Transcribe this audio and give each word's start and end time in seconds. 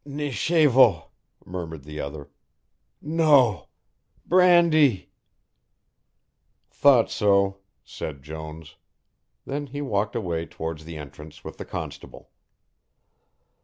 "Nichévo," 0.03 1.09
murmured 1.45 1.83
the 1.83 1.99
other. 1.99 2.31
"No. 3.03 3.67
Brandee." 4.25 5.11
"Thought 6.71 7.11
so," 7.11 7.59
said 7.83 8.23
Jones. 8.23 8.77
Then 9.45 9.67
he 9.67 9.79
walked 9.83 10.15
away 10.15 10.47
towards 10.47 10.85
the 10.85 10.97
entrance 10.97 11.43
with 11.43 11.57
the 11.59 11.65
constable. 11.65 12.31